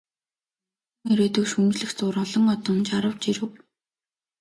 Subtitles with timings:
[0.03, 3.51] Өнгөрсөн ирээдүйг шүүмжлэх зуур олон одон жарав, жирэв.